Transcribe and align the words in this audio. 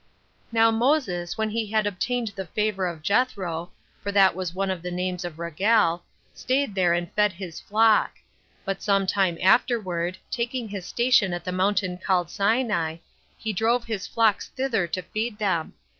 1. 0.49 0.49
Now 0.53 0.71
Moses, 0.71 1.37
when 1.37 1.51
he 1.51 1.67
had 1.67 1.85
obtained 1.85 2.29
the 2.29 2.47
favor 2.47 2.87
of 2.87 3.03
Jethro, 3.03 3.69
for 4.01 4.11
that 4.11 4.33
was 4.35 4.51
one 4.55 4.71
of 4.71 4.81
the 4.81 4.89
names 4.89 5.23
of 5.23 5.37
Raguel, 5.37 6.01
staid 6.33 6.73
there 6.73 6.93
and 6.95 7.11
fed 7.11 7.33
his 7.33 7.59
flock; 7.59 8.15
but 8.65 8.81
some 8.81 9.05
time 9.05 9.37
afterward, 9.43 10.17
taking 10.31 10.67
his 10.69 10.87
station 10.87 11.33
at 11.35 11.43
the 11.43 11.51
mountain 11.51 11.99
called 11.99 12.31
Sinai, 12.31 12.97
he 13.37 13.53
drove 13.53 13.85
his 13.85 14.07
flocks 14.07 14.49
thither 14.49 14.87
to 14.87 15.03
feed 15.03 15.37
them. 15.37 15.73